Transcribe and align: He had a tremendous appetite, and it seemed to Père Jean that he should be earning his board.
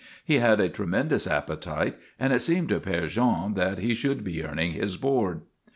He 0.25 0.39
had 0.39 0.59
a 0.59 0.67
tremendous 0.67 1.27
appetite, 1.27 1.95
and 2.19 2.33
it 2.33 2.39
seemed 2.39 2.69
to 2.69 2.79
Père 2.79 3.07
Jean 3.07 3.53
that 3.53 3.77
he 3.77 3.93
should 3.93 4.23
be 4.23 4.43
earning 4.43 4.71
his 4.71 4.97
board. 4.97 5.41